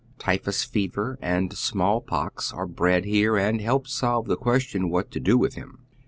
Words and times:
Typhus 0.17 0.63
fever 0.63 1.19
and 1.21 1.51
Bmall 1.51 2.01
pox 2.03 2.51
are 2.51 2.65
bred 2.65 3.03
liere, 3.03 3.37
and 3.39 3.61
help 3.61 3.87
solve 3.87 4.25
the 4.25 4.35
question 4.35 4.89
what 4.89 5.11
to 5.11 5.19
do 5.19 5.37
with 5.37 5.53
him. 5.53 5.85